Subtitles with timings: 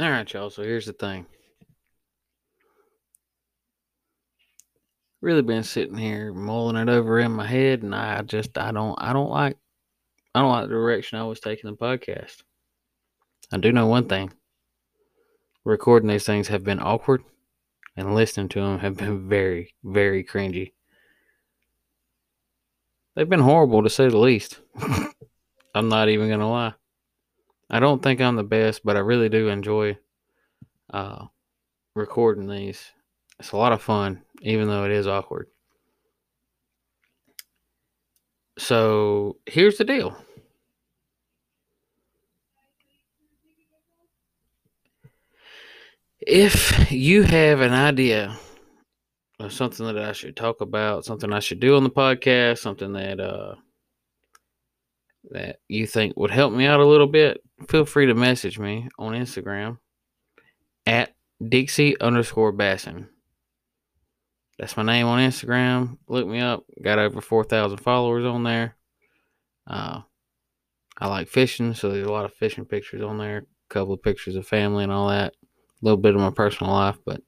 [0.00, 0.50] All right, y'all.
[0.50, 1.26] So here's the thing.
[5.20, 8.94] Really been sitting here mulling it over in my head, and I just I don't
[9.02, 9.56] I don't like
[10.32, 12.44] I don't like the direction I was taking the podcast.
[13.50, 14.32] I do know one thing.
[15.64, 17.24] Recording these things have been awkward,
[17.96, 20.74] and listening to them have been very, very cringy.
[23.16, 24.60] They've been horrible to say the least.
[25.74, 26.74] I'm not even gonna lie.
[27.70, 29.98] I don't think I'm the best, but I really do enjoy
[30.90, 31.26] uh,
[31.94, 32.92] recording these.
[33.38, 35.48] It's a lot of fun, even though it is awkward.
[38.58, 40.16] So here's the deal.
[46.20, 48.36] If you have an idea
[49.38, 52.92] of something that I should talk about, something I should do on the podcast, something
[52.94, 53.54] that uh,
[55.30, 58.88] that you think would help me out a little bit, feel free to message me
[58.98, 59.78] on Instagram
[60.86, 61.14] at
[61.46, 63.08] Dixie underscore Bassin.
[64.58, 65.98] That's my name on Instagram.
[66.08, 66.64] Look me up.
[66.82, 68.76] Got over 4,000 followers on there.
[69.66, 70.00] Uh,
[70.98, 73.38] I like fishing, so there's a lot of fishing pictures on there.
[73.38, 75.34] A couple of pictures of family and all that.
[75.34, 77.22] A little bit of my personal life, but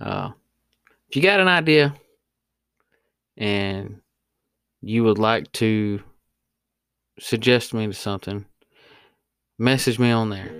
[0.00, 0.30] uh,
[1.08, 1.94] if you got an idea
[3.38, 4.00] and
[4.82, 6.02] you would like to
[7.18, 8.44] suggest me to something,
[9.58, 10.50] message me on there.